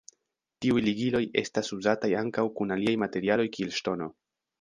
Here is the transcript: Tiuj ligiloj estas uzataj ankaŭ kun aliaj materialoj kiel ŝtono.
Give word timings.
Tiuj 0.65 0.81
ligiloj 0.85 1.21
estas 1.41 1.69
uzataj 1.77 2.09
ankaŭ 2.21 2.45
kun 2.61 2.77
aliaj 2.77 2.95
materialoj 3.05 3.47
kiel 3.59 3.75
ŝtono. 3.81 4.09